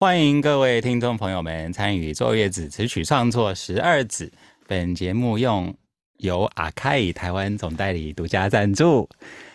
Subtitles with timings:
[0.00, 4.26] 欢迎各位听众朋友们参与《坐月子词曲创作十二子》。
[4.66, 5.72] 本节目用
[6.18, 9.08] 由阿凯台湾总代理独家赞助。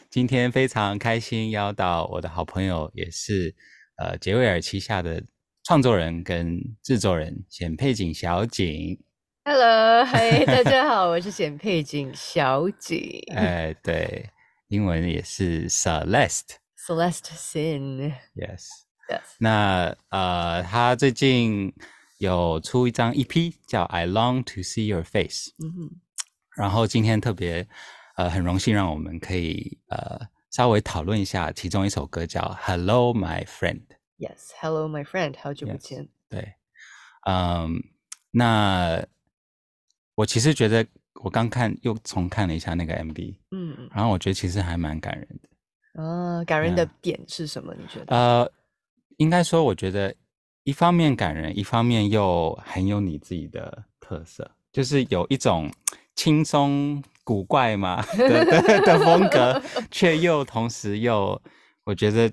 [0.09, 3.53] 今天非常开心邀到我的好朋友，也是
[3.97, 5.21] 呃杰威尔旗下的
[5.65, 8.97] 创作人跟制作人显佩景小景。
[9.43, 13.21] Hello，嗨， 大家好，我是显佩景小景。
[13.35, 14.29] 哎，对，
[14.69, 17.35] 英文也是 Celeste，Celeste
[19.37, 21.73] 那呃，他最近
[22.17, 25.51] 有出一张 EP，叫《I Long to See Your Face》。
[25.63, 25.91] 嗯哼。
[26.55, 27.65] 然后今天特别
[28.17, 30.19] 呃，很荣幸让我们可以呃
[30.51, 33.79] 稍微讨论一下其中一首歌，叫《Hello My Friend》。
[34.17, 36.03] Yes，Hello My Friend，好久不见。
[36.03, 36.53] Yes, 对，
[37.25, 37.81] 嗯，
[38.31, 39.05] 那
[40.15, 40.85] 我其实觉得
[41.23, 46.03] 我刚看又重看了一下那个 MV，嗯嗯，然后我觉得其实还蛮感人的。
[46.03, 47.73] 啊，感人的点是什么？
[47.73, 48.13] 你觉得？
[48.13, 48.51] 呃。
[49.19, 50.15] 应该说，我觉得
[50.63, 55.69] 一方面感人，一方面又很有你自己的特色，就是有一种
[56.15, 61.39] 轻松古怪嘛的的的风格， 却又同时又
[61.83, 62.31] 我觉得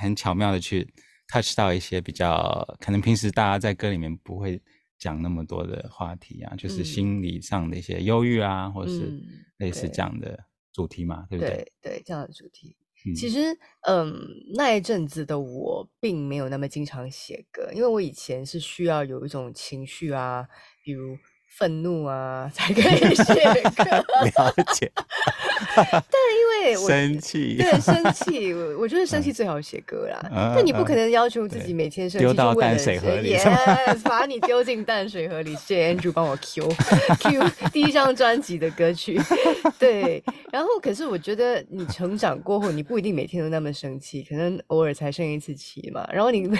[0.00, 0.88] 很巧妙的去
[1.26, 4.60] touch 到一些比较可能平时大家在歌里面不会
[4.98, 9.12] 讲那么多的话题啊，就是心理上的一些忧郁啊，嗯、或是
[9.56, 10.38] 类似这样的
[10.72, 11.72] 主题嘛，对，对不对？
[11.82, 12.76] 对，这样的主题。
[13.14, 13.56] 其实，
[13.88, 14.14] 嗯，
[14.54, 20.46] 那一阵子的我并没有那么经常写歌，因为我以前是需要有一种情绪啊，
[20.84, 21.16] 比如
[21.54, 23.34] 愤怒啊，才可以写
[23.76, 23.84] 歌。
[24.34, 24.90] 了解。
[25.74, 30.20] 但因为我生气，对生气，我我觉得生气最好写歌啦。
[30.32, 35.54] 嗯、但你不可能要求自己每天生气，丢到淡水河里，yes, 把你丢进淡水河里。
[35.56, 36.68] 谢谢 Andrew 帮我 Q
[37.20, 39.20] Q 第一张专辑的歌曲。
[39.78, 40.22] 对，
[40.52, 46.06] 然后可是我觉得你成长过后，你不一定每天都那么生气，可能偶尔才生一次气嘛。
[46.12, 46.50] 然后你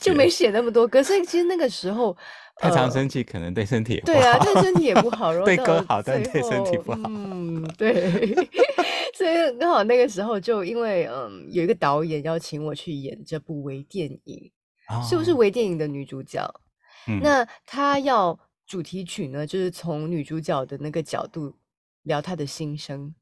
[0.00, 2.16] 就没写那么多歌，所以其实那个时候。
[2.56, 4.12] 太常生气可能对身体也不好。
[4.12, 5.32] 对啊，对身体也不好。
[5.44, 7.00] 对歌好，但对身体不好。
[7.08, 8.34] 嗯，对。
[9.14, 14.50] 所以刚好那个时候，就因为嗯，有一个导演邀请我去演这部微电影，
[15.08, 16.42] 是不是微电影的女主角？
[17.08, 17.20] 嗯。
[17.22, 21.54] 那他要主题曲呢，就是从女主角的那个角度
[22.02, 23.14] 聊她的心声。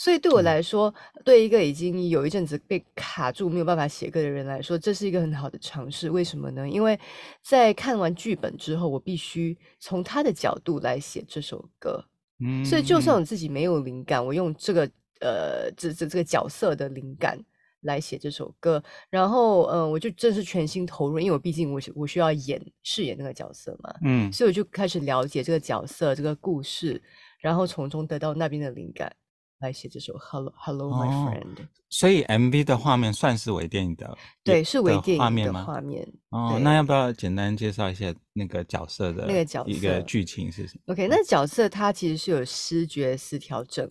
[0.00, 6.08] 所以对我来说，嗯、对一个已经有一阵子被卡住没有办法写歌的人来说，这是一个很好的尝试。
[6.08, 6.66] 为什么呢？
[6.66, 6.98] 因为
[7.42, 12.02] 在看完剧本之后，我必须从他的角度来写这首歌。
[12.42, 14.90] 嗯，所以就算我自己没有灵感，我用这个
[15.20, 17.38] 呃这这这个角色的灵感
[17.82, 23.94] 来写这首歌，然后嗯、呃，我就正是全心投入，因为我毕竟我我需要演饰演那个角色嘛。
[24.02, 27.02] 嗯，所以我就开始了解这个角色这个故事，
[27.38, 29.14] 然后从中得到那边的灵感。
[29.60, 35.64] 来写这首 Hello Hello My Friend，哦，所以 MV 的画面算是微电影的，对，是微电影的画面吗？
[35.64, 43.90] 画面哦，那要不要简单介绍一下那个角色的那个角色一个剧情是什么？OK，那角色他其实是有视觉失调症。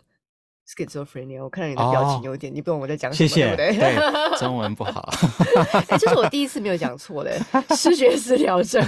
[0.70, 3.96] Schizophrenia，我看到你的表情有点，哦、你不懂我在讲什么，谢谢对不对？
[3.96, 5.10] 对， 中文不好。
[5.90, 7.36] 哎，这是我第一次没有讲错的，
[7.76, 8.80] 失觉失调症。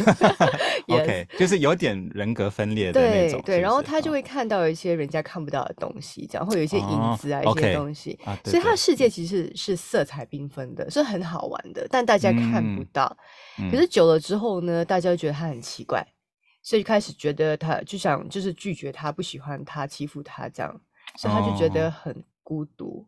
[0.89, 3.41] OK，就是有点人格分裂的那种。
[3.41, 8.19] 对对，然后他就会看到一些人家看不到的东西，这样会有一些影子啊，哦、一些东西。
[8.21, 13.17] Okay 啊、对对，所以他的世界其实是色彩缤纷的，是很好玩的，但大家看不到。
[13.57, 16.05] 嗯、可是久了之后呢，大家会觉得他很奇怪，
[16.61, 20.79] 所以开始觉得他就想就是拒绝他，不喜欢他，欺负他这样。
[21.17, 23.05] 所以他就觉得很孤独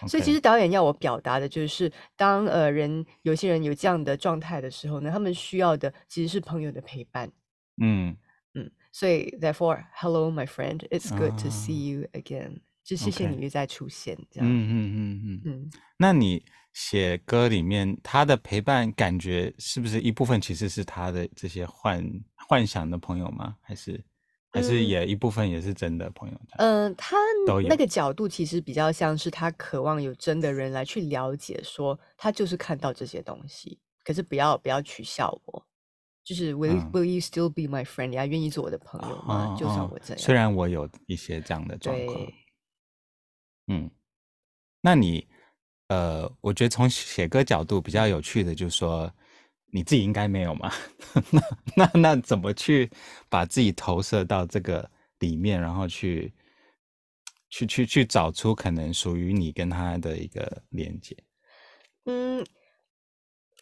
[0.00, 0.10] ，oh.
[0.10, 7.30] 所以其实导演要我表达的就是，当呃人有些人有这样的状态的时候呢，他们需要的其实是朋友的陪伴。
[7.82, 8.16] 嗯
[8.54, 12.58] 嗯，所以 therefore hello my friend, it's good to see you again，、oh.
[12.84, 14.48] 就谢谢你又再出现这样。
[14.48, 15.70] 嗯嗯嗯嗯嗯。
[15.96, 23.56] 那你写歌里面他的陪伴感觉是不是一部分其实是他的这些幻幻想的朋友吗？
[23.60, 24.02] 还是？
[24.52, 26.40] 还是也一部分也是真的朋友。
[26.58, 27.16] 嗯，他
[27.68, 35.66] 那个角度其实比较像是他渴望有真的人来去了解，说他就是看到这些东西，可是不要不要取笑我，
[36.24, 38.06] 就是 Will、嗯、Will you still be my friend？
[38.06, 39.54] 你还愿意做我的朋友吗？
[39.54, 42.18] 哦、就算我这样，虽然我有一些这样的状况。
[43.68, 43.90] 嗯，
[44.80, 45.28] 那你
[45.88, 49.12] 呃，我觉得从写歌角度比较有趣的，就是说。
[49.72, 50.72] 你自己应该没有吗？
[51.30, 51.40] 那
[51.76, 52.90] 那那怎么去
[53.28, 54.88] 把自己投射到这个
[55.20, 56.32] 里面，然后去
[57.48, 61.16] 去去去找出可能属于你跟他的一个连接？
[62.06, 62.44] 嗯，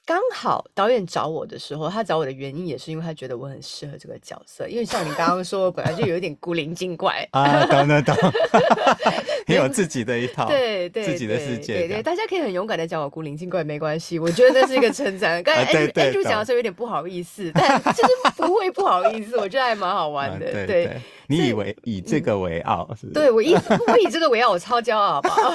[0.09, 4.67] 刚好导演找我的时候，他找我的原因也是因为他觉得我很适合这个角色。
[4.67, 8.17] 因为像你刚刚说，本来就有一点古灵精怪啊，懂懂懂，
[9.47, 15.41] 你 有自己的一套，对对，自己的世界，对对，大家可以很勇敢的讲我古灵精怪，没关系，我觉得这是一个称赞。
[15.45, 20.67] 刚才 Andrew 讲的时候有点不好意思，但就是不会不好意思，我觉得还蛮好玩的。
[20.67, 23.09] 对，你以为以这个为傲是？
[23.09, 23.53] 对，我以
[23.87, 25.53] 我以这个为傲，我超骄傲，好不好？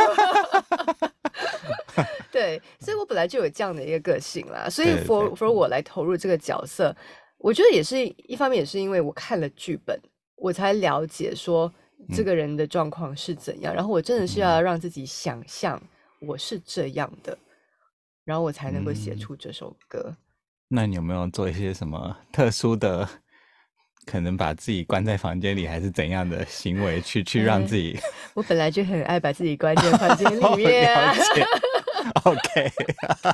[2.34, 6.94] 对，所以我本来就有这样的一个个性啦，所以 for for 我来投入这个角色，
[7.38, 9.96] 我觉得也是一方面，也是因为我看了剧本，
[10.38, 11.72] 我才了解说
[12.12, 15.80] 这个人的状况是怎样，嗯、然后我真的是要让自己想象
[16.22, 17.38] 我是这样的，
[18.26, 20.04] 然后我才能够写出这首歌。
[20.08, 20.18] 嗯、
[20.70, 23.08] 那你有没有做一些什么特殊的，
[24.08, 27.96] 可能把自己关在房间里，还是怎样的行为去去让自己？
[28.34, 30.96] 我本来就很爱把自己关在房间里 面。
[30.96, 31.14] 哦
[32.26, 32.72] OK，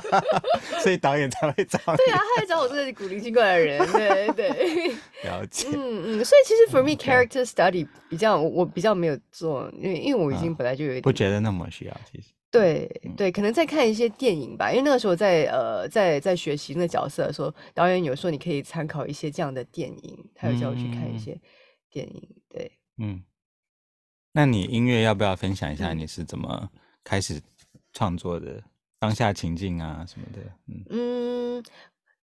[0.82, 1.96] 所以导演才会找你。
[1.96, 3.78] 对啊，他会找我这个古灵精怪的人。
[3.92, 4.88] 对对，
[5.24, 5.68] 了解。
[5.72, 12.00] 嗯嗯，所以其实 for me character study 比较我我比较没有做，因为因为我已经本来就有一点不觉得那么需要。
[12.10, 21.40] 其实对对，可能在看一些电影吧，因为那个时候在呃在在学习那个角色的时候，导演有说你可以参考一些这样的电影，他有叫我去看一些
[21.90, 22.28] 电影。
[22.48, 23.22] 对，嗯，
[24.32, 25.92] 那你音乐要不要分享一下？
[25.92, 26.68] 你是怎么
[27.04, 27.40] 开始
[27.92, 28.62] 创作的？
[28.98, 31.64] 当下情境啊什么的，嗯嗯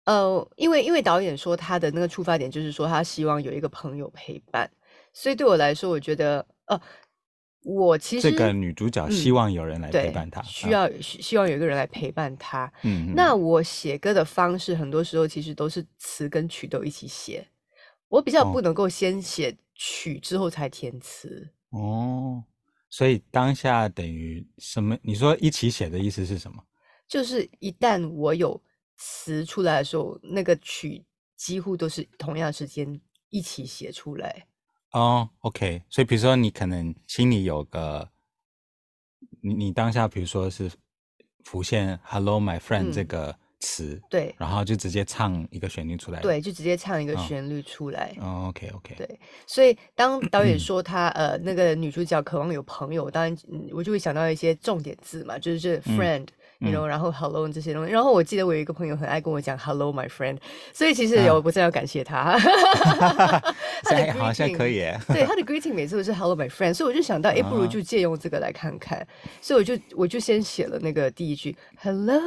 [0.05, 4.67] 呃，因为因为导演说他的那个出发点就是说他希望有一个朋友陪伴，
[5.13, 6.81] 所以对我来说，我觉得呃，
[7.61, 12.71] 我其实这个女主角希望有人来陪伴她，嗯、需要希望有一个人来陪伴她。
[12.81, 17.47] 嗯，那我写歌的方式很多时候其实都是词跟曲都一起写，
[18.07, 22.43] 我比较不能够先写曲之后才填词哦。
[22.95, 24.97] 哦所以当下等于什么？
[25.03, 26.63] 你说一起写的意思是什么？
[27.09, 28.63] 就是一旦我有
[28.95, 31.03] 词出来的时候，那个曲
[31.35, 34.47] 几乎都是同样时间一起写出来。
[34.93, 35.83] 哦，OK。
[35.89, 38.09] 所以比如说你可能心里有个，
[39.41, 40.71] 你你当下比如说是
[41.43, 43.37] 浮现 “Hello, my friend”、嗯、这个。
[43.65, 48.15] 词对，然后就直接唱一个旋律出来，对，就直接唱一个旋律出来。
[48.21, 48.93] 哦，OK OK。
[48.95, 53.35] 对，所以当 导演说他呃那个女主角渴望有朋友，当然
[53.71, 56.27] 我就会想到一些重点字嘛，就是这 friend，
[56.59, 57.91] 你 know，然后 hello 这些东西。
[57.91, 60.37] 然后我记得我有一个朋友很爱跟我讲 hello my friend，
[60.71, 62.37] 所以其实有我真的要感谢他。
[63.83, 69.05] 他的好像可以，对他的 greeting 每次都是 hello my friend，所以我就想到，哎，不如就借用这个来看看，
[69.41, 72.21] 所以我就我就先写了那个第一句 hello。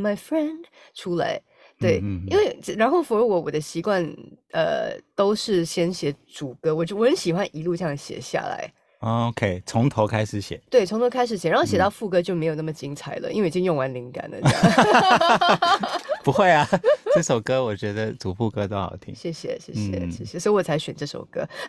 [0.00, 0.64] My friend
[0.94, 1.40] 出来，
[1.78, 4.04] 对，因为然后 for 我我的习惯，
[4.52, 8.72] 呃，都是先写主歌，我就我很喜欢一路这样写下来。
[9.00, 10.60] OK，从头开始写。
[10.68, 14.38] 对，从头开始写，然后写到副歌就没有那么精彩了，嗯、因为已经用完灵感了。
[16.24, 16.68] 不会啊，
[17.14, 19.14] 这首歌我觉得主副歌都好听。
[19.14, 21.46] 谢谢，谢谢，谢谢，所以我才选这首歌。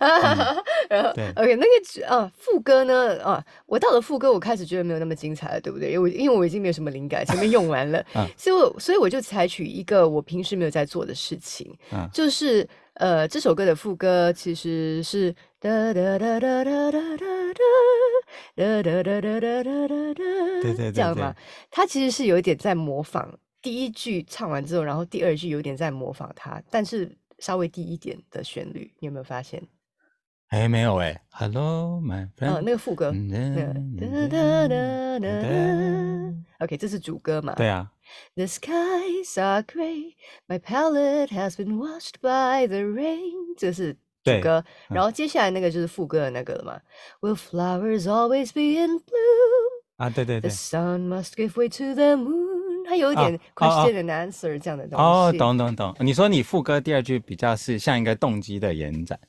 [0.89, 3.23] 然后，OK，那个啊，副歌呢？
[3.23, 5.91] 啊，我到了副歌，我开始觉得没有那么精彩了，对不对？
[5.91, 8.03] 因为因为我已经没有什么灵感，前面用完了，
[8.35, 11.71] 所以我所以我就采取一个我平时没有在做的事情，
[12.11, 12.67] 就是。
[12.95, 17.17] 呃，这首歌的副歌其实是哒哒哒哒哒哒哒
[18.55, 20.23] 哒哒哒哒哒哒哒哒哒，
[20.61, 21.35] 对对，这样吗？
[21.69, 29.61] 它其实是有一点在模仿第一句唱完之后，然后第二句有点在模仿它，但是稍微低一点的旋律，你有没有发现？
[30.47, 31.21] 哎，没有哎。
[31.29, 32.53] Hello, my friend。
[32.53, 33.11] 哦，那个副歌。
[33.11, 35.27] 哒哒哒哒。
[36.59, 37.53] OK，这是主歌嘛？
[37.55, 37.91] 对啊。
[38.35, 40.15] The skies are gray,
[40.47, 43.55] my palette has been washed by the rain。
[43.57, 46.79] 这是主歌，然后接下来那个就是副歌的那个了嘛
[47.21, 49.79] ？Will flowers always be in bloom？
[49.97, 50.49] 啊，对对对。
[50.49, 52.85] The sun must give way to the moon。
[52.85, 55.03] 它有一点 question and answer 这样的东西。
[55.03, 55.95] 哦，懂懂懂。
[55.99, 59.19] 你说你副歌第二句比较是像一个动机的延展。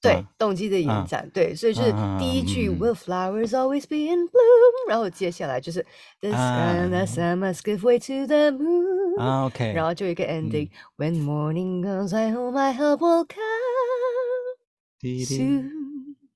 [0.00, 5.82] 对，动机的延展，对，所以就是第一句 Will flowers always be in bloom，然后接下来就是
[6.20, 9.46] The sun, the sun must give way to the moon。
[9.46, 14.23] OK，然后就一个 ending When morning comes, I hope my help will come。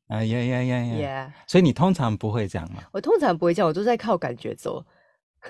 [0.08, 1.34] 啊呀呀呀呀！
[1.46, 2.82] 所以你通常不会这样吗？
[2.92, 4.84] 我通常不会这样，我都在靠感觉走。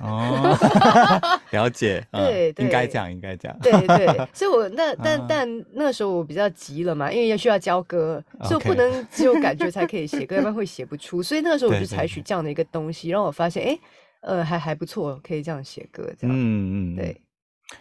[0.00, 0.54] 哦，
[1.50, 11.22] 了解，对，应该这样，应该这样，对对， 所以我那但但那个时候我比较急了嘛，因为要需要交歌，所以我不能只有感觉才可以写 歌，要不然会写不出。
[11.22, 13.78] 所以那个时候我就采取这样的一个东西，让我发现，哎，
[14.20, 17.22] 呃，还还不错，可以这样写歌，这样，嗯嗯，对，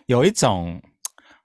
[0.06, 0.82] 有一种，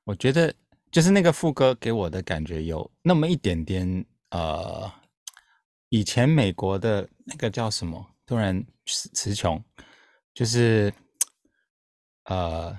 [0.04, 0.54] 我觉得
[0.92, 4.88] 就是那个副歌给我的感觉有那么一点点，呃，
[5.88, 9.60] 以前美国的那个叫什么，突然词词穷。
[10.34, 10.90] 就是，
[12.24, 12.74] 呃，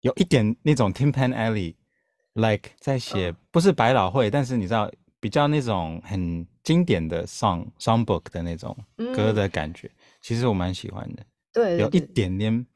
[0.00, 8.76] 有一点那种 Tin Pan Alley，like 在写不是百老汇，但是你知道比较那种很经典的 song songbook 的那种
[9.14, 9.90] 歌的感觉，
[10.20, 11.24] 其实我蛮喜欢的。
[11.54, 12.66] 对，有一点点，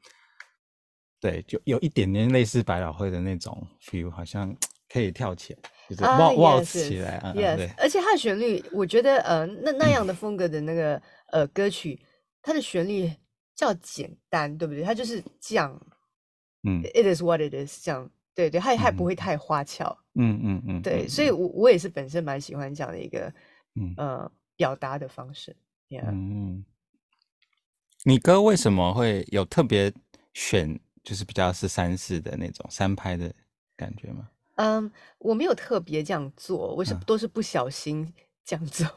[1.19, 4.55] 对，就有一点点类似百老汇的那种 feel，好像
[4.95, 5.59] 可以跳起来，
[5.89, 7.33] 就是 walk 起来啊。
[7.33, 11.01] 对，而且它的旋律，我觉得呃，那那样的风格的那个
[11.33, 11.99] 呃歌曲，
[12.41, 13.11] 它的旋律
[13.53, 14.83] 较简单，对不对？
[14.83, 15.77] 它就是这样。
[16.63, 23.33] 嗯，It is what it is，这样，对对，它还不会太花俏，嗯嗯嗯，对，所以我我也是本身蛮喜欢这样的一个，
[23.75, 25.53] 嗯呃，表达的方式，
[25.91, 26.63] 嗯，
[28.05, 29.91] 你歌为什么会有特别
[30.33, 33.29] 选，就是比较是三四的那种三拍的
[33.75, 34.29] 感觉吗？
[34.55, 38.11] 嗯，我没有特别这样做，我是都是不小心
[38.43, 38.87] 这样做。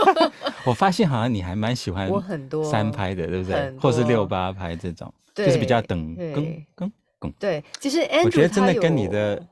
[0.64, 3.70] 我发现好像你还蛮喜欢我很多三拍的，对不对？
[3.78, 6.92] 或是六八拍这种，就是比较等更更。
[7.38, 9.42] 对，其实 Andrew 我觉得真的跟你的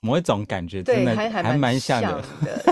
[0.00, 2.22] 某一种感觉真的还还蛮像的。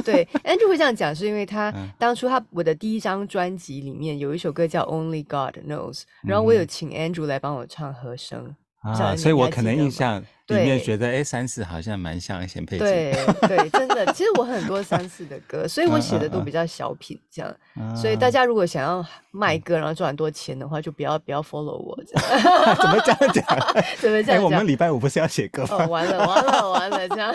[0.04, 8.54] 对， Andrew 会这样讲，是因为他当初他我的第一张专辑里面有一首歌叫 Only God Knows，然后我有请 Andrew 来帮我唱和声。
[8.86, 12.78] 啊，所以我可能印象里面觉得，哎，三四好像蛮像咸配。
[12.78, 13.12] 对
[13.48, 17.56] 对，真的，其实我很多三四的歌，所以我写的都比较小品这样。
[17.96, 22.76] 所以大家如果想要卖歌，然后赚很多钱的话，就不要不要 follow 我这样。
[22.76, 23.44] 怎么这样讲？
[23.98, 24.42] 怎么这样讲？
[24.44, 25.86] 我们礼拜五不是要写歌吗？
[25.88, 27.34] 完了完了完了，这样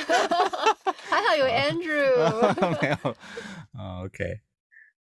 [1.09, 2.81] 还好有 Andrew。
[2.81, 2.95] 没有
[4.05, 4.23] ，OK，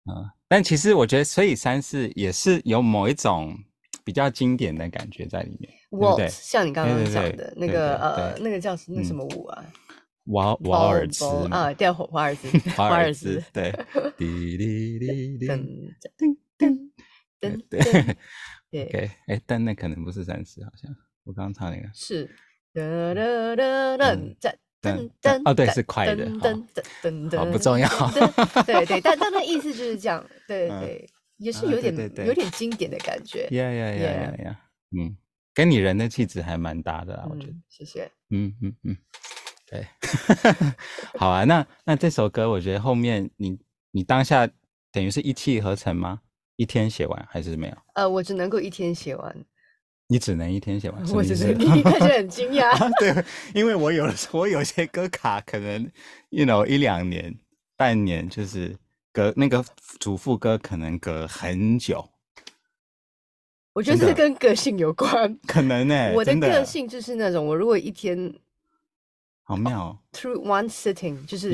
[0.05, 3.57] 嗯，但其实我觉得，所以三四也是有某一种。
[4.05, 9.65] 比较经典的感觉在里面，我像你刚刚讲的那个呃，那个叫那什么舞啊？
[10.25, 11.25] 瓦瓦尔兹。
[11.49, 13.71] 啊，叫华尔兹，华尔兹，对，
[14.17, 15.59] 滴滴滴滴，噔
[16.17, 16.89] 噔噔
[17.41, 18.15] 噔噔，
[18.71, 21.89] 对 哎，但那可能不是三十，好像我刚刚唱那个。
[21.93, 22.29] 是。
[22.73, 22.81] 哒
[23.13, 24.35] 哒哒哒噔
[24.81, 26.63] 噔噔，哦，对，是快的，噔噔
[27.01, 27.87] 噔噔，好不重要，
[28.65, 31.09] 对对，但但那意思就是这样，对 对。
[31.37, 31.93] 也是有点
[32.25, 34.59] 有点经典的感觉，呀呀呀呀呀，
[34.97, 35.15] 嗯，
[35.53, 37.53] 跟你人的气质还蛮搭的啊，我觉得。
[37.67, 38.09] 谢谢。
[38.29, 38.97] 嗯嗯嗯，
[39.69, 39.85] 对，
[41.19, 43.59] 好啊，那那这首歌，我觉得后面你
[43.91, 44.47] 你当下
[44.91, 46.21] 等于是一气呵成吗？
[46.55, 47.77] 一天写完还是没有？
[47.95, 49.45] 呃，我只能够一天写完。
[50.07, 51.03] 你只能一天写完？
[51.11, 52.89] 我只是你看起来很惊讶。
[52.99, 55.91] 对，因为我有的时候我有些歌卡可能
[56.29, 57.37] ，you know，一两年、
[57.75, 58.77] 半年就是。
[59.15, 59.63] 隔那个
[59.97, 62.05] 主副歌可能隔很久，
[63.71, 66.11] 我觉得这是跟个性有关，可能呢、欸。
[66.19, 68.35] 我的个性就是那种，我如果一天
[69.43, 71.49] 好妙，through one sitting 就是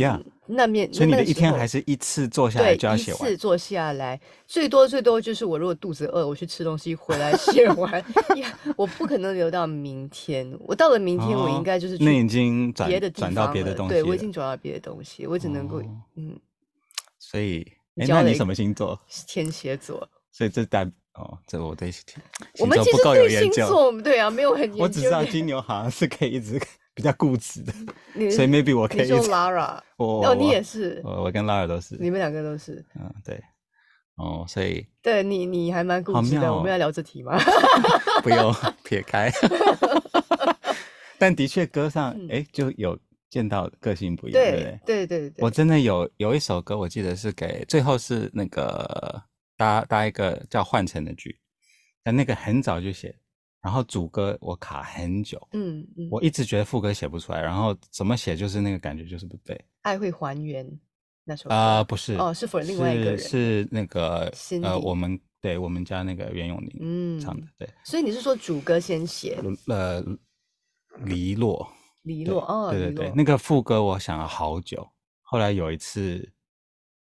[0.48, 8.04] 那面，yeah, 所以你的一天还是一次坐下来就要写完，一次坐下来，最多最多就是我如果肚子饿，我去吃东西回来写 完，
[8.76, 10.52] 我不可能留到明天。
[10.62, 15.80] 我到了明天，我应该就是那已经转别的转到别的东西，对我已经转到别的东西，我只能够
[16.16, 16.36] 嗯。
[17.32, 19.00] 所以，哎，那你什么星座？
[19.28, 20.08] 天蝎座。
[20.34, 20.84] 所以这代
[21.14, 22.22] 哦，这我对星座
[22.60, 24.84] 我们其实对星座，对啊，没有很 研究。
[24.84, 26.60] 我只知道金牛好像是可以一直
[26.94, 27.72] 比较固执的，
[28.32, 29.02] 所以 maybe 我可以。
[29.02, 31.02] 你说 Lara，哦，你也是。
[31.04, 31.96] 我我跟 Lara 都是。
[32.00, 32.84] 你们两个都是。
[32.96, 33.42] 嗯，对。
[34.16, 34.86] 哦，所以。
[35.02, 36.54] 对你，你还蛮固执的。
[36.54, 37.38] 我们要聊这题吗？
[38.24, 39.32] 不用，撇开。
[41.18, 42.98] 但的确，歌上哎就有。
[43.32, 44.52] 见到个性不一样，对
[44.86, 49.24] 对对对对，我真的有有一首歌，我记得是给最后是那个
[49.56, 51.40] 搭搭一个叫换乘的剧，
[52.04, 53.16] 但那个很早就写，
[53.62, 59.60] 然后主歌我卡很久，嗯嗯，我一直觉得副歌写不出来，然后怎么写就是那个感觉就是不对。
[59.84, 60.70] 爱会还原
[61.24, 63.18] 那首歌啊，不是哦，是否另外一个人？
[63.18, 64.30] 是那个
[64.62, 67.70] 呃，我们对我们家那个袁咏琳嗯唱的，对。
[67.86, 69.40] 所以你是说主歌先写？
[69.68, 70.04] 呃，
[71.06, 71.66] 黎落。
[72.04, 73.38] 黎落哦，对对对，那个。
[73.38, 74.88] 副歌我想了好久，
[75.22, 76.32] 后来有一次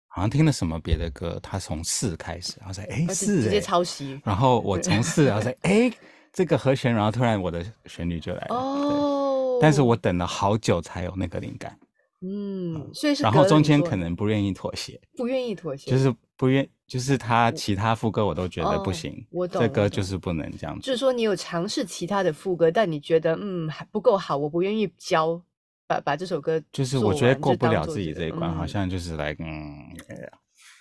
[0.07, 5.01] 好像听了什么别的歌，他从四开始，然后说哎四，直接抄袭，然后我从。
[5.01, 5.91] 四，然后说 哎
[6.31, 9.95] 这个和弦，然后突然我的旋律就来了哦，但是我。
[9.95, 11.79] 等了好久才有那个灵感，
[12.21, 16.67] 嗯，所以是，然后中间可能不愿意妥协，不愿意妥协，就是不愿。
[16.87, 20.85] 就是他其他副歌我都觉得不行，哦、我懂，这歌就是不能这样子。
[20.85, 25.41] 就是说你有尝试其他的副歌，但你觉得嗯还不够好，我不愿意教
[25.87, 26.61] 把把这首歌。
[26.71, 29.73] 就是我觉得过不了自己这一关，嗯、好像就是来嗯。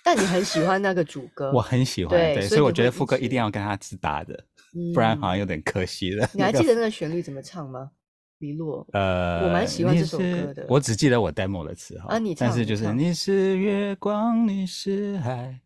[0.05, 4.33] 但你很喜欢那个主 歌，我很喜欢，对，对，所以我觉得副歌一定要跟他自搭的，
[4.75, 6.29] 嗯、不然好像有点可惜了。
[6.33, 7.89] 你还记得那个旋律怎么唱吗？
[8.39, 10.65] 黎落，呃，我蛮喜欢这首歌的。
[10.67, 15.57] 我只记得我 demo 的词哈，啊，你唱，但是就是，你是月光，你是海。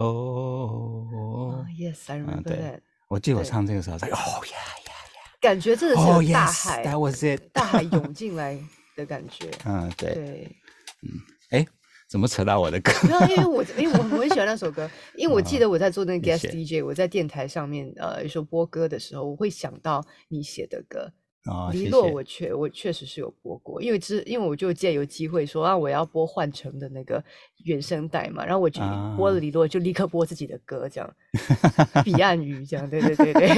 [0.00, 2.80] 哦，哦，Yes，I remember that。
[3.08, 4.92] 我记得我唱这个时候在，哦呀呀呀，
[5.40, 8.58] 感觉真的是有大海，That was it，大海涌进来
[8.96, 9.50] 的感觉。
[9.66, 10.56] 嗯，对，对，
[11.02, 11.66] 嗯，哎，
[12.08, 12.92] 怎么扯到我的歌？
[13.02, 21.12] 没有，因为我 因为我很喜欢那首歌，因为我记得我在做那个 guest DJ，我在电台上面呃，有时候播歌的时候，我会想到你写的歌。
[21.46, 27.22] 哦，黎洛我确我确实是有播过，因为之因为我就借有机会说啊，我要播换乘的那个
[27.64, 28.80] 原声带嘛，然后我就
[29.16, 31.16] 播了李洛，就立刻播自己的歌，这样
[32.04, 33.48] 彼岸雨这样，对对对对，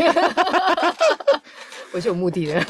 [1.92, 2.60] 我是有目的的。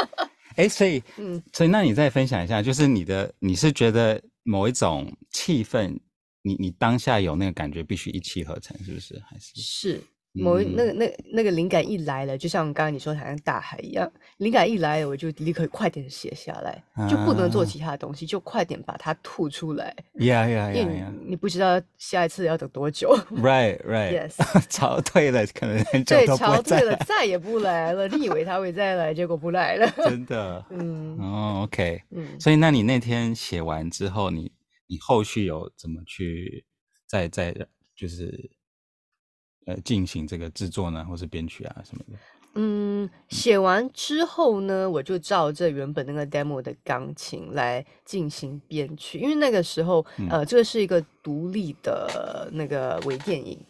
[0.56, 5.98] 哎，所以嗯，所以那你再分享一下，就是你的你是觉得某一种气氛，
[6.42, 9.18] 你你当下有那个感觉，必须一气呵成，是不是？
[9.30, 10.02] 还是是。
[10.34, 19.94] 某那个那那个灵感一来了，就像刚刚你说，好像大海一样，灵感一来了，我就立刻快点写下来，就不能做其他的东西，就快点把它吐出来。
[20.14, 20.74] Yeah, yeah, yeah.
[20.74, 23.18] 因为你不知道下一次要等多久。
[23.30, 24.28] Right, right.
[24.28, 24.36] Yes.
[24.68, 28.06] 潮退了，可能很久对，潮退了，再也不来了。
[28.06, 29.90] 你以为他会再来，结果不来了。
[30.04, 30.64] 真的。
[30.70, 31.18] 嗯。
[31.18, 32.02] 哦，OK。
[32.10, 32.38] 嗯。
[32.38, 34.52] 所以，那你那天写完之后，你
[34.86, 36.64] 你后续有怎么去
[37.06, 37.52] 再再
[37.96, 38.50] 就是？
[39.68, 42.18] 呃，进行这个制作呢，或是编曲啊什么的。
[42.54, 53.62] 嗯，写完之后呢，我就照着原本那个 demo 的钢琴来进行编曲，因为那个时候，嗯、呃，这个是一个独立的那个微电影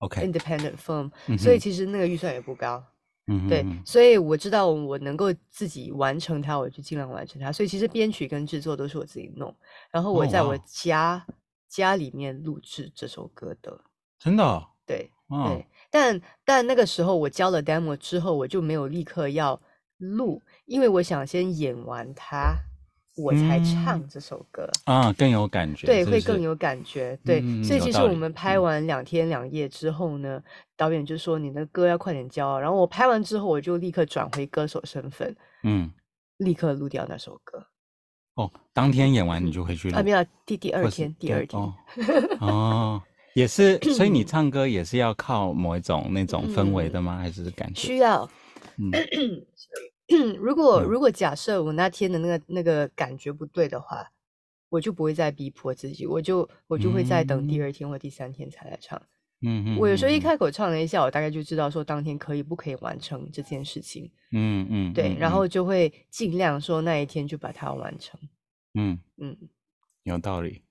[0.00, 2.84] ，OK，independent film，所以其实那个预算也不高。
[3.26, 7.50] 嗯，对，所以我知道我能够自己完成它，我就尽量完成它。
[7.50, 9.56] 所以其实编曲跟制作都是我自己弄，
[9.90, 11.36] 然后我在我家、oh.
[11.68, 13.80] 家里面录制这首歌的。
[14.18, 14.66] 真的、哦？
[14.90, 15.10] 对。
[15.46, 19.60] 对，但但那个时候我交了 demo 之后，我就没有立刻要
[19.98, 22.56] 录，因为我想先演完它，
[23.16, 27.40] 我才唱这首歌、嗯、啊，更有感觉，对，是是会更有感觉，对。
[27.44, 30.44] 嗯、所以其实我们拍完两天两夜之后呢，嗯、
[30.76, 35.88] 导演就说你的歌要快点交，然后我拍完之后，我就立刻转回歌手身份，嗯，
[36.38, 37.64] 立刻录掉那首歌。
[38.34, 39.98] 哦，当天演完你就回去了？
[39.98, 41.62] 啊，没有，第第二天，第二天。
[41.62, 41.74] 哦。
[42.40, 43.02] 哦
[43.34, 47.16] 也是， 所以你唱歌也是要靠某一种那种氛围的吗？
[47.16, 47.80] 嗯、还是感觉？
[47.80, 48.28] 需要。
[48.78, 48.90] 嗯，
[50.38, 54.10] 如果如果假设我那天的那个那个感觉不对的话，
[54.68, 59.00] 我就不会再逼迫自己，我就我就会再等第二天或第三天才来唱。
[59.42, 59.78] 嗯嗯。
[59.78, 64.10] 我有时候一开口唱了一下，我大概就知道说当天可以不可以完成这件事情。
[64.32, 64.92] 嗯嗯。
[64.92, 68.18] 对，然后就会尽量说那一天就把它完成。
[68.74, 69.36] 嗯嗯，
[70.04, 70.62] 有道理。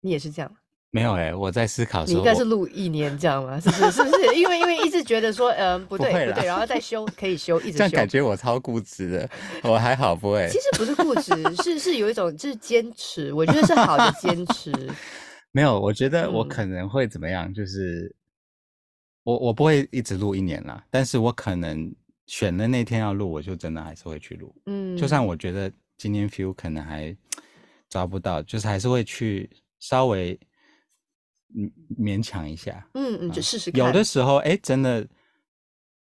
[0.00, 0.56] 你也是这样。
[0.96, 3.60] 没有哎、欸，我在思考说，你应该是录一年这样吗？
[3.60, 3.92] 是不是？
[3.92, 4.34] 是不是？
[4.34, 7.78] 因为因为一直觉得说，嗯、呃，不对不，不对，然后再修，可以修，一直修。
[7.78, 9.30] 这样感觉我超固执的，
[9.62, 10.48] 我还好不会。
[10.48, 14.72] 其实不是固执，是是有一种就是坚持，我觉得是好的坚持。
[15.52, 17.52] 没有，我觉得我可能会怎么样？
[17.52, 18.14] 就是、嗯、
[19.24, 21.94] 我我不会一直录一年啦，但是我可能
[22.26, 24.50] 选的那天要录，我就真的还是会去录。
[24.64, 27.14] 嗯，就算我觉得今天 feel 可能还
[27.90, 30.40] 抓不到，就是还是会去稍微。
[31.56, 33.78] 嗯，勉强一下，嗯嗯，就试试看。
[33.78, 35.06] 有的时候，哎，真的，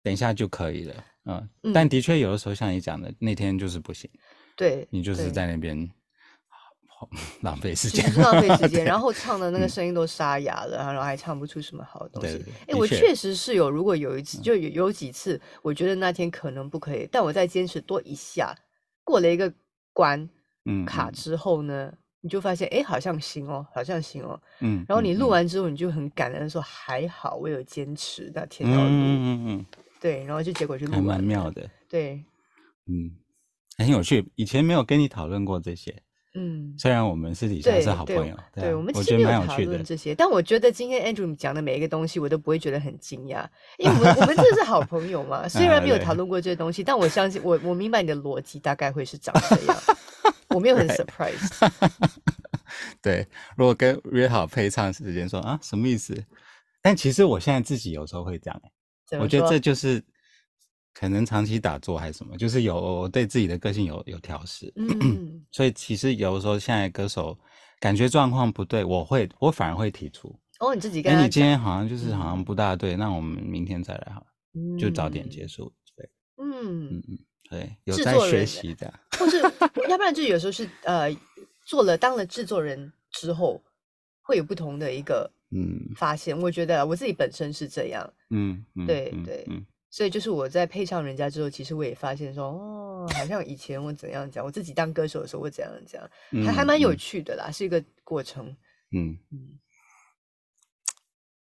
[0.02, 1.48] 等一下就可以了，嗯。
[1.62, 4.10] 嗯，但的确，有的时候像你讲的，那天就是不行。
[4.56, 5.88] 对，你就是在那边
[7.42, 12.44] 浪费时间，浪费时间，然后 唱的那个声音都沙哑了，然后还唱不出什么好的东西。
[12.66, 18.52] 哎，我确实是有，如果有一次，就有有几次，我觉得那天可能不可以，但我再坚持多一下，
[19.04, 19.52] 过了一个
[19.92, 20.28] 关，
[20.64, 21.92] 嗯，卡之后呢？
[22.24, 24.40] 你就发现，哎，好像行哦，好像行哦。
[24.60, 24.82] 嗯。
[24.88, 28.82] 然后你录完之后，你就很感恩，说还好我有坚持那天要录。
[28.88, 29.66] 嗯嗯嗯。
[30.00, 31.02] 对，然后就结果就录完。
[31.02, 31.68] 还蛮妙的。
[31.86, 32.24] 对。
[32.86, 33.10] 嗯，
[33.76, 34.26] 很有趣。
[34.36, 35.94] 以前没有跟你讨论过这些。
[36.32, 36.74] 嗯。
[36.78, 38.34] 虽然我们私底下是好朋友。
[38.54, 40.14] 对，我们其实没有讨论这些。
[40.14, 45.46] 但我觉得今天 Andrew 讲的每一个东西，我都不会觉得很惊讶，因为我们我们真的是好朋友嘛。
[45.52, 49.76] 虽然没有讨论过这些东西，但我相信我我明白你的逻辑大概会是长这样。
[50.54, 51.48] 我没有很 surprise。
[53.02, 56.24] 对，如果跟约好配唱时间说啊，什么意思？
[56.80, 58.62] 但其实我现在自己有时候会这样，
[59.20, 60.02] 我觉得这就是
[60.92, 64.72] 可能长期打坐还是什么，就是有我对自己的个性有有调试。
[64.76, 67.38] 嗯， 所以其实有的时候现在歌手
[67.80, 75.72] 感觉状况不对，我会我反而会提出哦，你自己跟，哎，你今天好像就是好像不大对，嗯、那我们明天再来好了，就早点结束。
[75.96, 77.18] 对，嗯嗯嗯。
[77.50, 79.38] 对，有在学习的，或是
[79.88, 81.14] 要不然就有时候是呃，
[81.64, 83.62] 做了当了制作人之后，
[84.22, 86.36] 会有不同的一个嗯发现。
[86.36, 96.02] 嗯、我觉得我自己本身是这样，嗯，嗯对对，嗯、所以就是我在配上人家之后，其实我也发现说，哦，好像以前我怎样讲，我自己当歌手的时候我怎样讲，
[96.32, 98.46] 嗯、还还蛮有趣的啦，嗯、是一个过程，
[98.92, 99.58] 嗯嗯。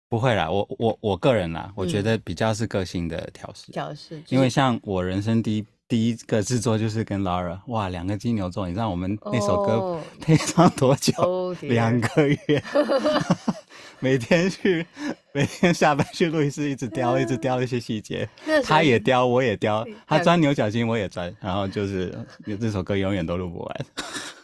[0.07, 3.71] 不会啦，我我我个人啦，我觉得比较是个性的调试。
[3.71, 11.53] 调试，因为像我人生第一第一个制作就是跟 Lara，哇，两个金牛座，你知道我们那首歌 配唱多久？
[11.61, 12.63] 两、oh, 个月。
[13.99, 14.85] 每天去，
[15.33, 18.27] 每天下班去录音室，一直雕， 一直雕一些细节。
[18.63, 22.13] 他也雕，我也雕，他钻牛角尖，我也钻，然后就是
[22.59, 23.85] 这首歌永远都录不完。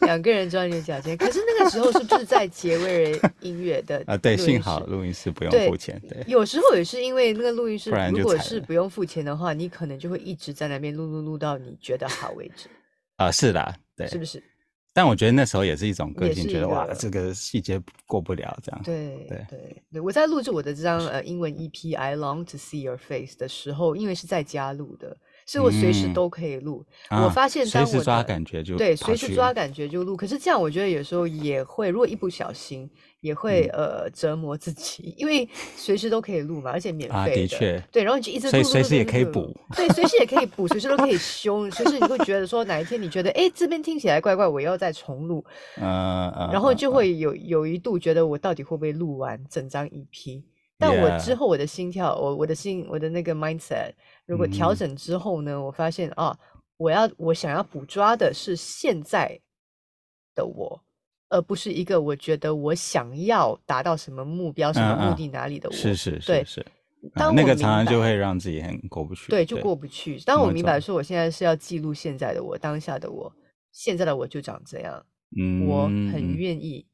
[0.02, 4.16] 两个人钻牛角尖，可是那个时候是不是在杰威尔音乐的 啊？
[4.16, 6.00] 对，幸好录音室不用付钱。
[6.08, 12.68] 对，有时候也是因为那个录音室，如果是不用付钱的话，你可能就会一直在那边录录录到你觉得好为止。
[13.16, 14.42] 啊，是的，对，是不是？
[14.96, 18.80] 但我觉得那时候也是一种个性，觉得哇，这个细节过不了这样。
[18.82, 25.14] 对对对对，我在录制我的这张呃英文 EP《I Long to See Your Face》的时候，因为是在家录的。
[25.46, 30.16] 所以我随时都可以录，嗯，我发现当我随时抓感觉就对，随时抓感觉就录。
[30.16, 37.20] 可是这样我觉得有时候也会，如果一不小心也会、嗯、呃折磨自己，因为随时都可以录嘛，而且免费的。
[37.20, 37.80] 啊，的确。
[37.92, 39.56] 对，然后你就一直录，随时也可以补。
[39.76, 41.70] 对，随时也可以补，随时都可以修。
[41.70, 45.44] 随时你会觉得说哪一天你觉得哎这边听起来怪怪，我要再重录。
[45.76, 50.42] 然后就会有有一度觉得我到底会不会录完整张 EP？
[50.78, 53.92] 但我之后我的心跳，我我的心我的那个 mindset。
[54.26, 56.38] 如果调整之后呢，嗯、我发现啊，
[56.76, 59.40] 我要我想要捕抓的是现在
[60.34, 60.82] 的我，
[61.30, 65.74] 而不是一个我觉得我想要达到什么目标、嗯、什么目的哪里的我。
[65.74, 66.66] 是是是是。
[67.14, 69.30] 那个常常就会让自己很过不去。
[69.30, 70.18] 对，就过不去。
[70.20, 73.32] 当我明白说我现在是要记录现在的我，当下的我，
[73.70, 75.06] 现在的我就长这样。
[75.38, 75.66] 嗯。
[75.66, 76.84] 我很愿意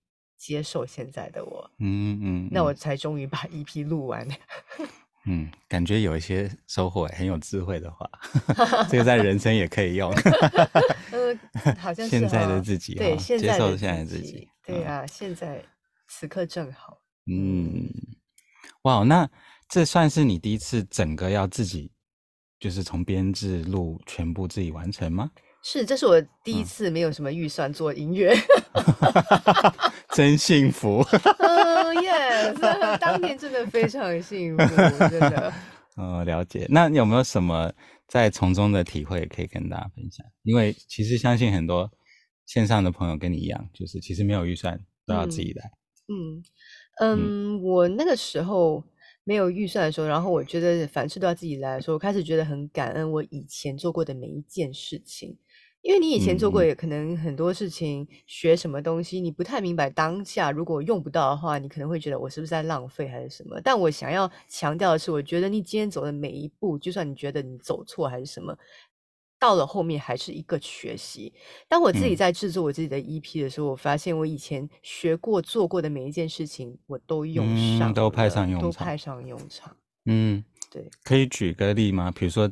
[0.43, 1.71] 接受现在的我。
[1.79, 2.49] 嗯嗯。
[2.51, 4.27] 那我才终于把 EP 录完。
[5.25, 8.11] 嗯，感觉有一些收获，很有智慧的话，
[8.91, 10.13] 这个在人生也可以用。
[11.13, 11.39] 呃，
[11.79, 15.65] 好像是现在的自己，对，接受现在的自己，对啊，现在
[16.09, 16.99] 此刻正好。
[17.31, 17.89] 嗯，
[18.83, 19.31] 哇，那
[19.69, 21.93] 这算是你第一次整个要自己，
[22.59, 25.31] 就是从编制录全部自己完成吗？
[25.63, 28.35] 是，这是我第一次没有什么预算做音乐，
[30.15, 31.05] 真幸福。
[31.39, 32.59] 嗯，yes，
[32.99, 34.77] 当年真的非常幸福，
[35.09, 35.53] 真的。
[35.97, 36.67] 嗯，了解。
[36.71, 37.73] 那你有没有什么
[38.07, 40.25] 在从中的体会可以跟大家分享？
[40.43, 41.91] 因为其实相信很多
[42.47, 45.71] 线上的朋友跟你一样，就是其实没有预算都要自己来。
[46.09, 46.43] 嗯
[47.01, 48.83] 嗯，嗯，我那个时候
[49.25, 55.37] 没有预算的时候，然后我觉得凡事都要自己来的时候，我开始觉得很感恩我以前做过的每一件事情。
[55.83, 63.61] 因为你以前做过，也可能很多事情，学什么东西，你不太明白当下如果用不到的话，你可能会觉得我是不是在浪费还是什么？
[63.61, 68.57] 但我想要强调的是，我觉得你今天走的每一步，就算你觉得你走错还是什么，
[69.41, 71.33] 到了后面还是一个学习。
[71.69, 77.45] 当我自己在制作我自己的 EP 的时候，我发现我以前学过做过的每一件事情，我都用
[77.77, 79.77] 上，嗯，都派上用场，都派上用场。
[80.07, 82.13] 嗯，对，可以举个例吗？
[82.13, 82.49] 比如说。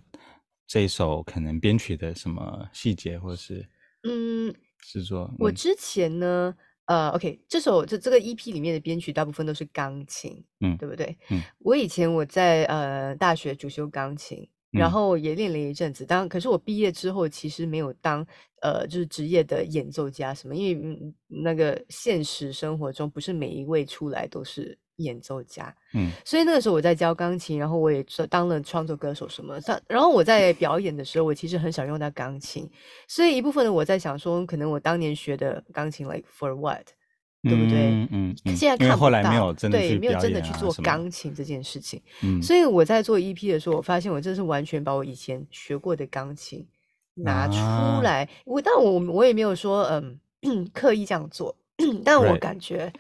[0.71, 3.69] 这一首可能编曲的什么细节，或是
[4.05, 5.29] 嗯，制作。
[5.37, 6.55] 我之前呢，
[6.85, 11.19] 呃，OK，这首这这个 EP 里面的编曲大部分都是钢琴，嗯，对不对？
[11.31, 16.07] 嗯，我以前我在呃大学主修钢琴，然后也练了一阵子。
[16.07, 18.25] 当可是我毕业之后，其实没有当
[18.63, 24.79] 呃就是职业的演奏家什么，因为嗯那个现实生活中不是每一位出来都是。
[25.01, 29.59] 演奏家，嗯，所以那个时候我在教钢琴，然后我也当了创作歌手什么。
[29.89, 32.71] 然后我在表演的时候，我其实很少用到钢琴，
[33.09, 36.87] 所以一部分的我在想说，可能我当年学的钢琴，like for what，
[37.43, 37.89] 对不对？
[37.89, 38.09] 嗯
[38.45, 38.57] 嗯。
[38.57, 42.01] 现在看不到，对，没有真的去做钢琴这件事情。
[42.23, 42.43] 嗯。
[42.43, 46.67] 所以我在做 EP 的时候，我发现我真的是完全把我以前学过的钢琴
[47.15, 48.29] 拿出来。
[48.45, 50.19] 我但我我也没有说嗯
[50.73, 51.57] 刻意这样做，
[52.05, 52.93] 但我感觉。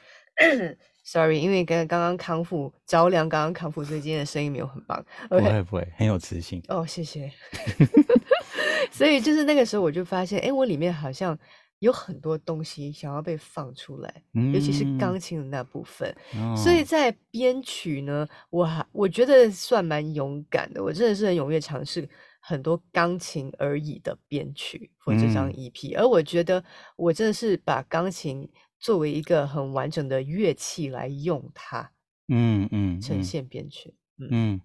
[1.12, 5.04] Sorry，因为刚刚刚康复着凉，刚刚康复，所以今天的声音没有很棒。
[5.28, 5.40] Okay?
[5.40, 6.62] 不会不会，很有磁性。
[6.68, 7.28] 哦，谢谢。
[8.92, 11.36] 所以就是那个时候，我就发现，哎，我里面好像
[11.80, 16.16] 有很多东西想要被放出来，嗯、尤其是钢琴的那部分。
[16.36, 26.62] 哦、所以在编曲呢，我还我觉得算蛮勇敢的，我真的是很踊跃尝试很多钢琴而已的编曲或这张 EP，、嗯、而我觉得
[26.94, 28.48] 我真的是把钢琴。
[28.80, 31.92] 作为一个很完整的乐器来用它，
[32.28, 34.60] 嗯嗯，呈现编曲，嗯，嗯，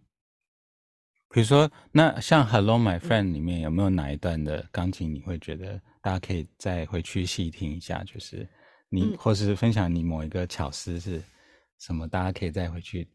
[1.29, 8.03] 比如说，那像《Hello My Friend》里面有没有哪一段的钢琴你会觉得大家可以再回去细听一下？
[8.05, 8.47] 就是
[8.89, 11.21] 你，嗯、或是分享你某一个巧思是
[11.77, 12.07] 什么？
[12.07, 13.07] 大家可以再回去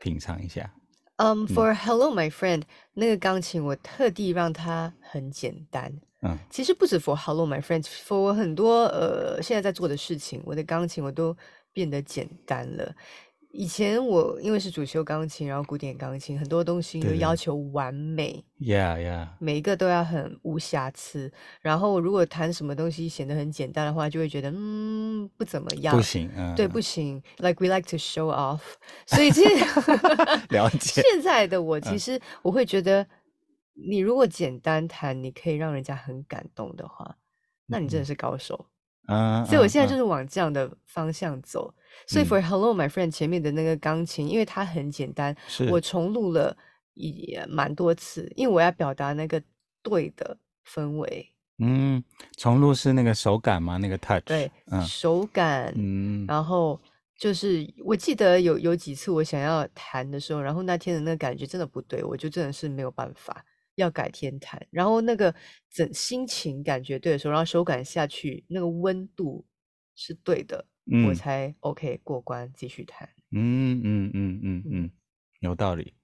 [0.00, 0.72] 品尝一下。
[1.16, 2.62] Um, for Hello My Friend，
[2.94, 6.00] 那个钢琴我特地让它很简单。
[6.22, 11.36] 嗯，其实不止 For Hello My Friends，For 我很多呃现在在做的事情，我的钢琴我都
[11.72, 12.94] 变得简单了。
[13.54, 21.30] 以前我因为是主修钢琴，然后古典钢琴很多东西都要求完美，Yeah Yeah，每一个都要很无瑕疵。
[21.60, 27.22] 然后如果弹什么东西显得很简单的话，就会觉得嗯不怎么样，不行，嗯、对，不行。
[27.40, 28.60] Like we like to show off，
[29.06, 29.54] 所以其实
[30.48, 31.02] 了解。
[31.04, 33.06] 现在的我其实我会觉得，
[33.74, 37.16] 你如果简单弹，你可以让人家很感动的话，
[37.66, 38.66] 那你真的是高手。
[39.08, 41.74] 嗯，所以我现在就是往这样的方向走。
[42.06, 45.36] 所以，For Hello My Friend 前面的那个钢琴，因为它很简单，
[45.70, 46.56] 我重录了
[46.94, 49.42] 也蛮多次，因为我要表达那个
[49.82, 51.28] 对的氛围。
[51.58, 52.02] 嗯，
[52.36, 53.76] 重录是那个手感吗？
[53.76, 54.24] 那个 touch？
[54.24, 55.72] 对，嗯、手感。
[55.76, 56.80] 嗯，然后
[57.16, 64.64] 就是我记得有有几次我想要弹的时候，然后那天的那个感觉真的不对，我就真的是没有办法，要改天弹。
[64.70, 65.34] 然后那个
[65.70, 69.44] 整心情感觉对的时候，然后手感下去，那个温度
[69.94, 70.66] 是对的。
[70.90, 73.08] 嗯、我才 OK 过关，继续弹。
[73.30, 74.90] 嗯嗯嗯嗯嗯，
[75.38, 75.94] 有道理。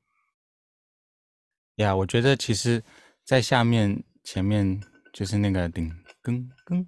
[1.76, 2.80] 呀、yeah，我觉得其实，
[3.24, 4.80] 在下面前面
[5.12, 6.86] 就是那个顶更更，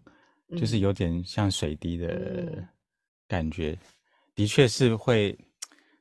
[0.57, 2.69] 就是有点像水滴的
[3.27, 3.79] 感觉，嗯、
[4.37, 5.37] 的确是会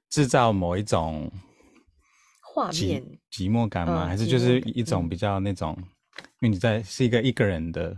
[0.09, 1.31] 制造某一种
[2.53, 4.05] 画面寂寞感吗？
[4.05, 5.83] 嗯、还是就是一种比较那种，嗯、
[6.23, 7.95] 因为你在是一个一个人的。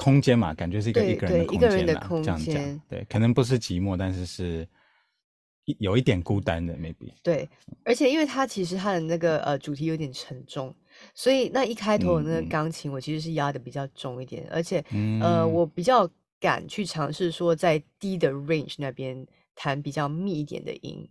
[0.00, 4.64] 空间嘛，感觉是一个一个人的空间啦，这样讲，对，可能不是寂寞，但是是
[5.80, 7.12] 有一点孤单的，maybe。
[7.20, 7.48] 对，
[7.84, 10.72] 而且因为它其实它的那个呃主题有点沉重，
[11.16, 16.08] 所以那一开头的那个钢琴我其实是压的比较重一点，嗯、而且、嗯、呃我比较
[16.38, 21.10] 敢去尝试说在低的 range 那边弹比较密一点的音，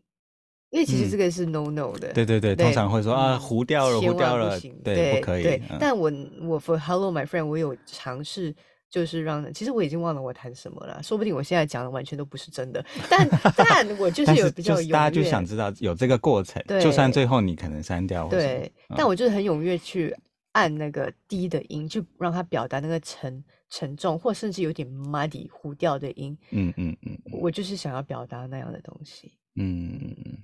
[0.70, 2.10] 因为其实这个是 no no 的。
[2.10, 5.62] 嗯、对对对，通常会说啊糊掉了，糊掉了，对，对不可以。
[5.80, 8.56] 但我我 for Hello My Friend 我有尝试。
[8.90, 20.16] 就是让，其实我已经忘了我谈什么了，说不定我现在讲的完全都不是真的，但但我就是有比较大家就想知道有这个过程，就算最后你可能删掉，对，嗯、但我就是很踊跃去
[20.54, 30.38] 按那个低的音，就让它表达那个沉沉重，或甚至有点 muddy 糊掉的音，嗯嗯嗯，我就是想要表达那样的东西，嗯嗯嗯，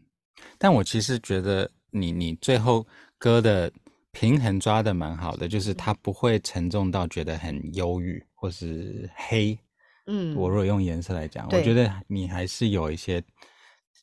[0.57, 2.85] 但我其实觉得你你最后
[3.17, 3.71] 歌的。
[4.15, 9.57] 平衡抓的蛮好的，就是它不会沉重到觉得很忧郁或是黑。
[10.05, 13.23] 嗯，我如果用颜色来讲，我觉得你还是有一些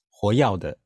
[0.08, 0.76] 活跃的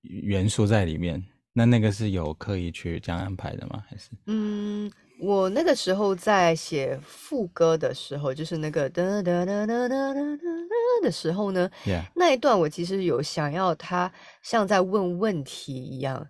[0.00, 1.22] 元素在里面。
[1.52, 3.84] 那那个是有刻意去这样安排的吗？
[3.86, 4.08] 还是？
[4.24, 10.46] 嗯，我那个时候在写副歌的时候，就是那个哒哒哒哒哒哒哒
[11.02, 11.70] 的时候呢.
[12.14, 14.10] 那一段我其实有想要它
[14.42, 16.26] 像在问问题一样。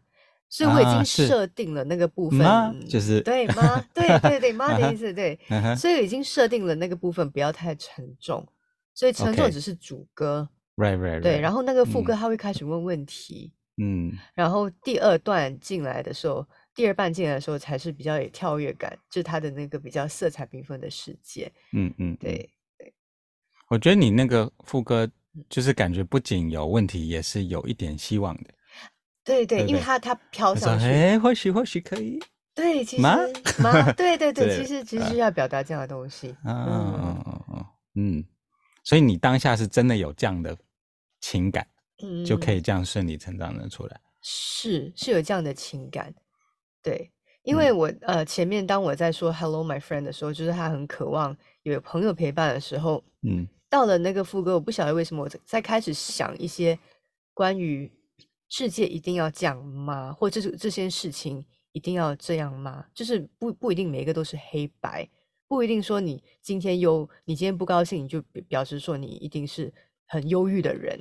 [0.50, 3.84] 所以我已经设定了那个部分，啊、就是对吗？
[3.92, 5.38] 对对对，妈 的意思对。
[5.76, 8.48] 所以已经设定了那个部分不要太沉重，
[8.94, 10.48] 所以沉重只是主歌。
[10.76, 11.20] Right right。
[11.20, 13.52] 对，然后那个副歌他会开始问问题。
[13.76, 14.10] 嗯。
[14.34, 16.46] 然后第二段进来的时候，
[16.78, 21.50] 第二半进来的时候才是比较有跳跃感，就是他的那个比较色彩缤纷的世界。
[21.72, 22.94] 嗯嗯，对对。
[23.68, 25.10] 我觉得你那个副歌
[25.48, 28.54] 就是感觉不仅有问题，也是有一点希望的。
[29.24, 32.22] 对对，因为它它飘上去，哎，或许或许可以。
[32.54, 33.16] 对，其实吗？
[33.96, 36.28] 对对 对，其实其实要表达这样的东西。
[36.44, 38.24] 嗯嗯嗯嗯嗯，
[38.84, 40.56] 所以你当下是真的有这样的
[41.20, 41.66] 情感，
[42.04, 44.00] 嗯，就可以这样顺理成章的出来。
[44.22, 46.14] 是是有这样的情感，
[46.88, 47.10] 对，
[47.42, 56.78] 因为我呃前面当我在说 Hello my friend 的时候，就是他很渴望有朋友陪伴的时候，嗯，到了那个副歌，我不晓得为什么我在开始想一些
[57.34, 57.90] 关于。
[58.50, 60.10] 世界一定要这样吗？
[60.10, 62.86] 或者这这些事情一定要这样吗？
[62.94, 65.06] 就是不不一定每一个都是黑白，
[65.46, 69.70] 不一定说你今天忧，你今天不高兴，你就表示说你一定是
[70.06, 70.98] 很忧郁的人，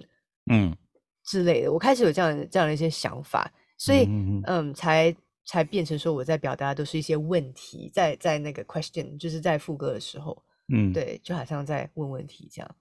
[0.51, 0.75] 嗯
[1.23, 1.71] 之类的。
[1.71, 5.15] 我开始有这样这样的一些想法，所以嗯，嗯，才
[5.47, 12.75] 才变成说我在表达都是一些问题，在在那个 question，就是在副歌的时候，嗯，对，就好像在问问题这样，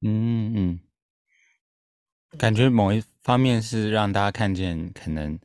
[0.00, 0.80] 嗯嗯。
[2.38, 5.38] 感觉某一方面是让大家看见，可能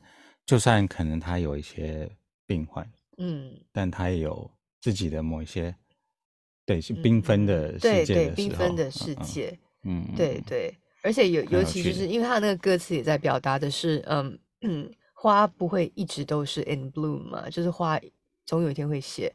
[0.45, 2.09] 就算可能他有一些
[2.45, 5.75] 病患，嗯，但他也有自己的某一些，
[6.65, 17.99] 对，是缤纷的世界的时候，对对，缤纷的世界，嗯，对对，而且尤尤其就是因为他那个歌词也在表达的是，嗯嗯，花不会一直都是 in bloom 嘛，就是花
[18.45, 19.33] 总有一天会谢，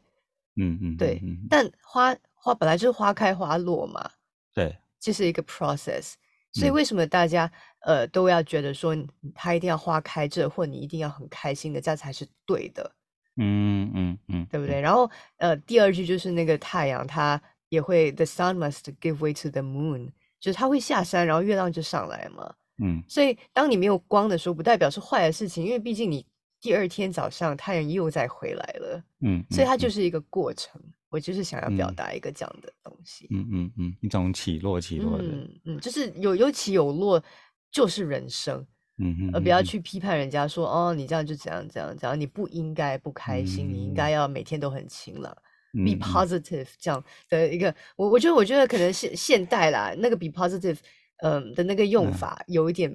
[0.55, 4.09] 嗯嗯，对，但花花本来就是花开花落嘛，
[4.53, 6.13] 对，这是一个 process。
[6.53, 8.95] 所以为什么大家、嗯、呃都要觉得说
[9.35, 12.89] 它一定要花开这，或你一定要很开心的，这样才是对的？
[13.35, 14.79] 嗯嗯嗯，对不对？
[14.79, 22.55] 然后呃第二句就是那个太阳，它也会 the sun must give way to the moon，就是它会下山，然后月亮就上来嘛。
[22.81, 26.25] 嗯，所以当你没有光的时候，不代表是坏的事情，因为毕竟你
[26.59, 29.03] 第二天早上太阳又再回来了。
[29.21, 30.81] 嗯，所以它就是一个过程。
[30.83, 33.27] 嗯、我就是想要表达一个这样的东西。
[33.31, 35.25] 嗯嗯嗯，一种起落起落的。
[35.25, 37.23] 嗯嗯，就是有有起有落，
[37.71, 38.65] 就是人生。
[38.97, 45.35] 嗯嗯，而不要去批判人家说哦，你这样就怎样怎样怎样，你不应该不开心，嗯、你应该要每天都很晴朗。
[45.73, 50.77] Be positive，这样的一个，我我觉得，我觉得可能现现代啦，那个 be positive，
[51.23, 52.91] 嗯的那个用法有一点，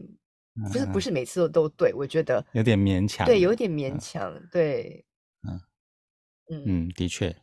[0.71, 1.11] 不是不是。
[1.11, 3.99] 每次都都对，我觉得有点勉强，对，有点勉。
[3.99, 5.05] 强，对，
[5.43, 5.61] 嗯。
[6.51, 6.79] 嗯。
[6.81, 7.35] 嗯，的确，